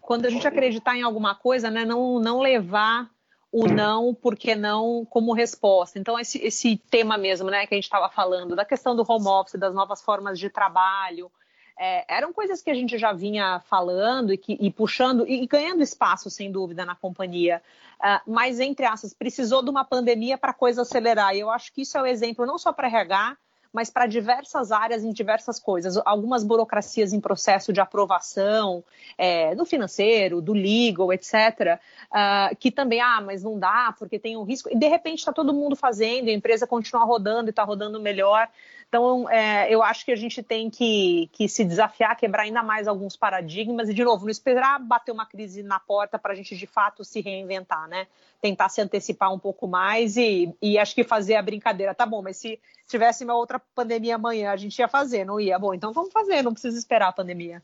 quando 0.01 0.27
a 0.27 0.31
gente 0.31 0.47
acreditar 0.47 0.95
em 0.95 1.03
alguma 1.03 1.35
coisa, 1.35 1.71
né, 1.71 1.87
não, 1.87 2.21
não 2.21 2.41
levar 2.41 3.11
o 3.51 3.67
não, 3.67 4.15
porque 4.15 4.55
não 4.55 5.07
como 5.07 5.33
resposta. 5.33 5.99
Então, 5.99 6.19
esse, 6.19 6.39
esse 6.39 6.77
tema 6.91 7.17
mesmo, 7.17 7.51
né, 7.51 7.67
que 7.67 7.75
a 7.75 7.77
gente 7.77 7.85
estava 7.85 8.09
falando, 8.09 8.55
da 8.55 8.65
questão 8.65 8.95
do 8.95 9.05
home 9.09 9.27
office, 9.27 9.59
das 9.59 9.75
novas 9.75 10.03
formas 10.03 10.39
de 10.39 10.51
trabalho, 10.51 11.31
é, 11.79 12.05
eram 12.09 12.33
coisas 12.33 12.61
que 12.61 12.71
a 12.71 12.75
gente 12.75 12.99
já 12.99 13.13
vinha 13.13 13.61
falando 13.61 14.33
e, 14.33 14.37
que, 14.37 14.59
e 14.61 14.71
puxando 14.71 15.27
e, 15.27 15.45
e, 15.45 15.47
ganhando 15.47 15.83
espaço, 15.83 16.29
sem 16.29 16.51
dúvida, 16.51 16.85
na 16.85 16.97
companhia. 16.97 17.63
Uh, 18.01 18.31
mas, 18.31 18.59
entre 18.59 18.85
aspas, 18.85 19.15
precisou 19.15 19.63
de 19.63 19.71
uma 19.71 19.85
pandemia 19.85 20.37
para 20.37 20.51
a 20.51 20.55
coisa 20.55 20.83
acelerar. 20.83 21.35
E 21.35 21.41
eu 21.41 21.51
acho 21.51 21.73
que 21.73 21.83
isso 21.83 21.97
é 21.97 22.03
o 22.03 22.07
exemplo 22.07 22.45
não 22.45 22.59
só 22.59 22.73
para 22.73 22.89
RH, 22.89 23.37
mas 23.73 23.91
para 23.91 24.07
diversas 24.07 24.73
áreas 24.73 25.05
em 25.05 25.13
diversas 25.13 25.61
coisas. 25.61 25.97
Algumas 26.05 26.43
burocracias 26.43 27.13
em 27.13 27.21
processo 27.21 27.73
de 27.73 27.81
aprovação, 27.81 28.83
é, 29.17 29.55
do 29.55 29.65
financeiro, 29.65 30.41
do 30.41 30.53
legal, 30.53 31.13
etc., 31.13 31.79
uh, 32.11 32.57
que 32.57 32.71
também, 32.71 33.01
ah, 33.01 33.21
mas 33.21 33.43
não 33.43 33.59
dá 33.59 33.95
porque 33.99 34.19
tem 34.19 34.37
um 34.37 34.43
risco. 34.43 34.69
E 34.73 34.77
de 34.77 34.89
repente 34.89 35.19
está 35.19 35.33
todo 35.33 35.53
mundo 35.53 35.77
fazendo, 35.77 36.29
a 36.29 36.33
empresa 36.33 36.67
continua 36.67 37.05
rodando 37.05 37.49
e 37.49 37.51
está 37.51 37.65
rodando 37.65 38.01
melhor. 38.01 38.49
Então, 38.89 39.29
é, 39.29 39.73
eu 39.73 39.83
acho 39.83 40.03
que 40.03 40.13
a 40.13 40.17
gente 40.17 40.43
tem 40.43 40.71
que, 40.71 41.29
que 41.33 41.47
se 41.47 41.63
desafiar, 41.63 42.17
quebrar 42.17 42.45
ainda 42.45 42.63
mais 42.63 42.89
alguns 42.89 43.17
paradigmas 43.17 43.89
e, 43.91 43.95
de 43.95 44.03
novo, 44.03 44.25
não 44.25 44.31
esperar 44.31 44.81
bater 44.81 45.13
uma 45.13 45.27
crise 45.27 45.63
na 45.63 45.79
porta 45.79 46.19
para 46.19 46.33
a 46.33 46.35
gente, 46.35 46.57
de 46.57 46.67
fato, 46.67 47.05
se 47.05 47.21
reinventar, 47.21 47.87
né? 47.87 48.07
Tentar 48.41 48.69
se 48.69 48.81
antecipar 48.81 49.33
um 49.33 49.39
pouco 49.39 49.67
mais 49.67 50.17
e, 50.17 50.55
e 50.63 50.79
acho 50.79 50.95
que 50.95 51.03
fazer 51.03 51.35
a 51.35 51.43
brincadeira. 51.43 51.95
Tá 51.95 52.07
bom, 52.07 52.23
mas 52.23 52.37
se 52.37 52.61
tivesse 52.87 53.25
uma 53.25 53.35
outra 53.35 53.61
pandemia 53.75 54.15
amanhã, 54.15 54.51
a 54.51 54.57
gente 54.57 54.79
ia 54.79 54.89
fazer, 54.89 55.25
não 55.25 55.41
ia? 55.41 55.59
Bom, 55.59 55.75
então 55.75 55.93
vamos 55.93 56.13
fazer, 56.13 56.43
não 56.43 56.53
precisa 56.53 56.79
esperar 56.79 57.09
a 57.09 57.13
pandemia. 57.13 57.63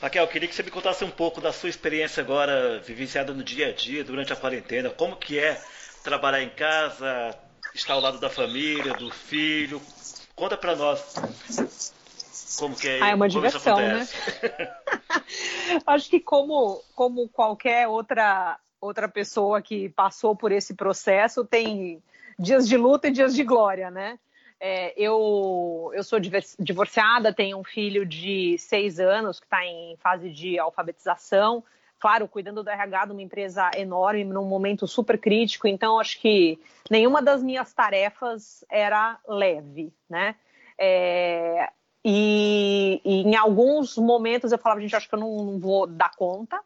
Raquel, 0.00 0.26
queria 0.28 0.48
que 0.48 0.54
você 0.54 0.62
me 0.62 0.70
contasse 0.70 1.04
um 1.04 1.10
pouco 1.10 1.40
da 1.40 1.52
sua 1.52 1.68
experiência 1.68 2.22
agora 2.22 2.80
vivenciada 2.80 3.34
no 3.34 3.44
dia 3.44 3.68
a 3.68 3.72
dia, 3.72 4.02
durante 4.02 4.32
a 4.32 4.36
quarentena. 4.36 4.90
Como 4.90 5.16
que 5.16 5.38
é 5.38 5.60
trabalhar 6.02 6.42
em 6.42 6.48
casa, 6.48 7.38
estar 7.74 7.94
ao 7.94 8.00
lado 8.00 8.18
da 8.18 8.30
família, 8.30 8.94
do 8.94 9.10
filho? 9.10 9.80
Conta 10.34 10.56
para 10.56 10.74
nós 10.74 11.14
como 12.58 12.74
que 12.74 12.88
é. 12.88 13.02
Ah, 13.02 13.10
é 13.10 13.14
uma 13.14 13.28
diversão, 13.28 13.76
né? 13.76 14.08
Acho 15.86 16.10
que 16.10 16.20
como, 16.20 16.82
como 16.94 17.28
qualquer 17.28 17.88
outra 17.88 18.58
outra 18.80 19.08
pessoa 19.08 19.60
que 19.60 19.88
passou 19.90 20.34
por 20.34 20.52
esse 20.52 20.74
processo 20.74 21.44
tem 21.44 22.02
dias 22.38 22.68
de 22.68 22.76
luta 22.76 23.08
e 23.08 23.12
dias 23.12 23.34
de 23.34 23.44
glória, 23.44 23.90
né? 23.90 24.18
É, 24.58 24.92
eu, 24.96 25.90
eu 25.94 26.04
sou 26.04 26.18
divorciada, 26.58 27.32
tenho 27.32 27.58
um 27.58 27.64
filho 27.64 28.04
de 28.04 28.58
seis 28.58 29.00
anos 29.00 29.40
que 29.40 29.46
está 29.46 29.64
em 29.64 29.96
fase 29.96 30.30
de 30.30 30.58
alfabetização 30.58 31.64
claro, 32.00 32.26
cuidando 32.26 32.64
do 32.64 32.70
RH 32.70 33.04
de 33.04 33.12
uma 33.12 33.22
empresa 33.22 33.70
enorme, 33.76 34.24
num 34.24 34.46
momento 34.46 34.88
super 34.88 35.18
crítico, 35.18 35.68
então 35.68 36.00
acho 36.00 36.18
que 36.18 36.58
nenhuma 36.90 37.20
das 37.20 37.42
minhas 37.42 37.74
tarefas 37.74 38.64
era 38.70 39.18
leve, 39.28 39.92
né? 40.08 40.34
É, 40.78 41.68
e, 42.02 43.02
e, 43.04 43.22
em 43.22 43.36
alguns 43.36 43.98
momentos 43.98 44.50
eu 44.50 44.58
falava, 44.58 44.80
gente, 44.80 44.96
acho 44.96 45.06
que 45.06 45.14
eu 45.14 45.20
não, 45.20 45.44
não, 45.44 45.58
vou 45.58 45.86
dar 45.86 46.10
conta, 46.16 46.58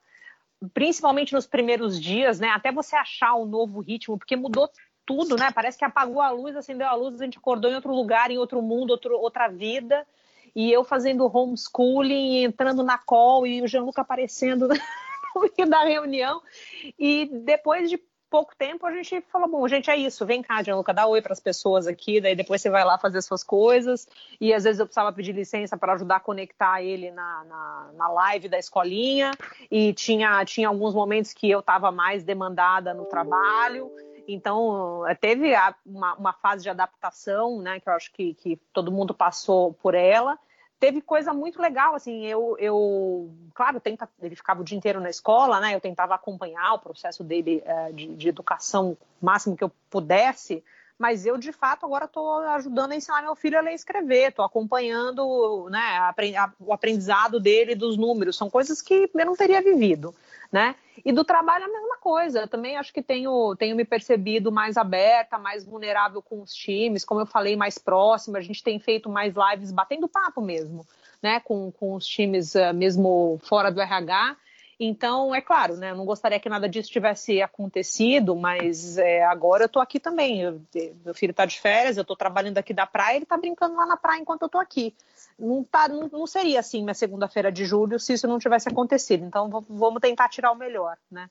principalmente 0.73 1.33
nos 1.33 1.47
primeiros 1.47 2.01
dias, 2.01 2.41
né? 2.41 2.49
Até 2.49 2.73
você 2.73 2.97
achar 2.97 3.35
um 3.35 3.45
novo 3.45 3.81
ritmo, 3.81 4.19
porque 4.19 4.37
mudou 4.37 4.71
tudo, 5.07 5.37
né? 5.37 5.51
Parece 5.53 5.79
que 5.79 5.85
apagou 5.85 6.21
a 6.21 6.31
luz, 6.31 6.57
acendeu 6.57 6.87
a 6.87 6.95
luz, 6.95 7.21
a 7.21 7.25
gente 7.25 7.39
acordou 7.39 7.71
em 7.71 7.75
outro 7.75 7.95
lugar, 7.95 8.31
em 8.31 8.39
outro 8.39 8.63
mundo, 8.63 8.91
outro, 8.91 9.19
outra 9.19 9.49
vida. 9.49 10.07
E 10.55 10.73
eu 10.73 10.85
fazendo 10.85 11.27
homeschooling, 11.27 12.45
entrando 12.45 12.83
na 12.83 12.97
call 12.97 13.47
e 13.47 13.61
o 13.61 13.67
Jean-Luc 13.67 13.99
aparecendo 13.99 14.69
meio 15.59 15.69
da 15.69 15.85
reunião. 15.85 16.41
E 16.99 17.27
depois 17.27 17.91
de 17.91 18.01
pouco 18.31 18.55
tempo 18.57 18.87
a 18.87 18.93
gente 18.93 19.21
falou, 19.31 19.49
bom, 19.49 19.67
gente, 19.69 19.91
é 19.91 19.97
isso, 19.97 20.27
vem 20.27 20.43
cá, 20.43 20.63
Gianluca, 20.63 20.93
dá 20.93 21.07
oi 21.07 21.23
para 21.23 21.33
as 21.33 21.41
pessoas 21.41 21.87
aqui, 21.87 22.21
daí 22.21 22.35
depois 22.35 22.61
você 22.61 22.71
vai 22.71 22.85
lá 22.85 22.99
fazer 22.99 23.23
suas 23.23 23.45
coisas. 23.45 24.09
E 24.41 24.53
às 24.53 24.65
vezes 24.65 24.81
eu 24.81 24.87
precisava 24.87 25.13
pedir 25.13 25.33
licença 25.33 25.77
para 25.77 25.95
ajudar 25.95 26.17
a 26.17 26.21
conectar 26.21 26.83
ele 26.83 27.11
na, 27.11 27.45
na, 27.45 27.91
na, 27.95 28.09
live 28.09 28.49
da 28.49 28.59
escolinha. 28.59 29.31
E 29.71 29.93
tinha, 29.93 30.45
tinha 30.45 30.69
alguns 30.69 30.95
momentos 30.95 31.33
que 31.33 31.51
eu 31.51 31.61
estava 31.61 31.93
mais 31.93 32.25
demandada 32.25 32.93
no 32.93 33.05
trabalho. 33.05 33.91
Então, 34.27 35.03
teve 35.21 35.55
uma, 35.85 36.15
uma, 36.15 36.33
fase 36.33 36.63
de 36.63 36.71
adaptação, 36.71 37.61
né, 37.61 37.79
que 37.79 37.89
eu 37.89 37.93
acho 37.93 38.11
que, 38.13 38.35
que 38.35 38.57
todo 38.73 38.91
mundo 38.91 39.13
passou 39.13 39.75
por 39.75 39.95
ela 39.95 40.39
teve 40.79 41.01
coisa 41.01 41.33
muito 41.33 41.61
legal, 41.61 41.95
assim, 41.95 42.25
eu, 42.27 42.57
eu 42.59 43.31
claro, 43.55 43.81
tenta, 43.81 44.09
ele 44.21 44.37
ficava 44.37 44.61
o 44.61 44.65
dia 44.65 44.77
inteiro 44.77 45.01
na 45.01 45.11
escola, 45.11 45.61
né, 45.61 45.75
eu 45.75 45.81
tentava 45.81 46.15
acompanhar 46.15 46.75
o 46.75 46.79
processo 46.79 47.25
dele 47.25 47.63
é, 47.65 47.93
de, 47.93 48.15
de, 48.15 48.29
educação 48.29 48.97
o 49.21 49.25
máximo 49.25 49.57
que 49.57 49.65
eu 49.65 49.73
pudesse, 49.89 50.63
mas 50.99 51.27
eu, 51.27 51.37
de 51.37 51.53
fato, 51.53 51.85
agora 51.85 52.05
estou 52.05 52.39
ajudando 52.39 52.93
a 52.93 52.97
ensinar 52.97 53.23
meu 53.23 53.35
filho 53.35 53.59
a 53.59 53.63
ler 53.63 53.73
e 53.73 53.75
escrever, 53.75 54.29
estou 54.29 54.45
acompanhando 54.45 55.69
né, 55.71 55.79
a, 55.79 56.11
a, 56.11 56.53
o 56.61 56.73
aprendizado 56.73 57.41
dele 57.41 57.75
dos 57.75 57.97
números, 57.97 58.37
são 58.37 58.51
coisas 58.51 58.81
que 58.81 59.11
eu 59.13 59.27
não 59.27 59.35
teria 59.35 59.63
vivido 59.63 60.15
né? 60.55 60.77
E 61.05 61.11
do 61.11 61.25
trabalho 61.25 61.65
a 61.65 61.69
mesma 61.69 61.97
coisa. 61.97 62.43
Eu 62.43 62.49
também 62.49 62.77
acho 62.77 62.93
que 62.93 63.03
tenho, 63.03 63.57
tenho 63.57 63.75
me 63.75 63.85
percebido 63.85 64.53
mais 64.53 64.77
aberta, 64.77 65.37
mais 65.37 65.65
vulnerável 65.65 66.23
com 66.23 66.41
os 66.41 66.55
times, 66.55 67.05
como 67.05 67.21
eu 67.21 67.27
falei, 67.27 67.57
mais 67.57 67.77
próxima. 67.77 68.39
A 68.39 68.41
gente 68.41 68.63
tem 68.63 68.79
feito 68.79 69.11
mais 69.11 69.35
lives 69.35 69.73
batendo 69.73 70.07
papo 70.07 70.41
mesmo, 70.41 70.87
né? 71.21 71.41
Com, 71.41 71.73
com 71.73 71.95
os 71.95 72.07
times 72.07 72.55
uh, 72.55 72.73
mesmo 72.73 73.41
fora 73.43 73.69
do 73.69 73.81
RH. 73.81 74.37
Então, 74.79 75.35
é 75.35 75.41
claro, 75.41 75.77
né? 75.77 75.91
Eu 75.91 75.97
não 75.97 76.05
gostaria 76.05 76.41
que 76.41 76.49
nada 76.49 76.69
disso 76.69 76.91
tivesse 76.91 77.41
acontecido, 77.41 78.35
mas 78.35 78.99
é, 78.99 79.25
agora 79.25 79.65
eu 79.65 79.67
estou 79.67 79.81
aqui 79.81 80.01
também. 80.01 80.43
Eu, 80.43 80.61
meu 81.05 81.15
filho 81.15 81.31
está 81.31 81.45
de 81.45 81.61
férias, 81.61 81.97
eu 81.97 82.03
estou 82.03 82.17
trabalhando 82.17 82.59
aqui 82.59 82.75
da 82.75 82.87
praia, 82.87 83.17
ele 83.17 83.25
está 83.25 83.37
brincando 83.37 83.77
lá 83.77 83.87
na 83.87 83.97
praia 83.97 84.21
enquanto 84.21 84.43
eu 84.43 84.47
estou 84.47 84.61
aqui. 84.61 84.95
Não, 85.39 85.65
tá, 85.65 85.89
não, 85.89 86.09
não, 86.09 86.27
seria 86.27 86.61
assim 86.61 86.83
minha 86.83 86.95
segunda-feira 86.95 87.51
de 87.51 87.65
julho 87.65 87.99
se 87.99 88.13
isso 88.13 88.27
não 88.27 88.39
tivesse 88.39 88.69
acontecido. 88.69 89.25
Então, 89.25 89.49
vamos 89.69 90.01
tentar 90.01 90.29
tirar 90.29 90.51
o 90.51 90.57
melhor, 90.57 90.97
né? 91.11 91.29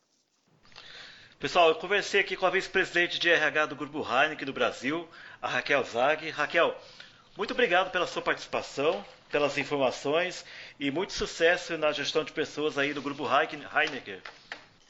Pessoal, 1.39 1.67
eu 1.67 1.75
conversei 1.75 2.21
aqui 2.21 2.37
com 2.37 2.45
a 2.45 2.49
vice-presidente 2.49 3.19
de 3.19 3.29
RH 3.29 3.65
do 3.65 3.75
Grupo 3.75 3.99
Heineken 3.99 4.45
do 4.45 4.53
Brasil, 4.53 5.05
a 5.41 5.49
Raquel 5.49 5.83
Zag. 5.83 6.29
Raquel, 6.29 6.73
muito 7.35 7.51
obrigado 7.51 7.91
pela 7.91 8.07
sua 8.07 8.21
participação, 8.21 9.03
pelas 9.29 9.57
informações 9.57 10.45
e 10.83 10.91
muito 10.91 11.13
sucesso 11.13 11.77
na 11.77 11.93
gestão 11.93 12.25
de 12.25 12.33
pessoas 12.33 12.77
aí 12.77 12.93
do 12.93 13.01
Grupo 13.01 13.25
Heineken. 13.25 14.17